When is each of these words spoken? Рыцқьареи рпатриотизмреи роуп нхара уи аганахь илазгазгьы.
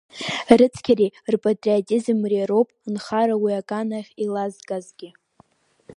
Рыцқьареи 0.59 1.15
рпатриотизмреи 1.33 2.47
роуп 2.49 2.69
нхара 2.93 3.35
уи 3.43 3.53
аганахь 3.59 4.11
илазгазгьы. 4.23 5.09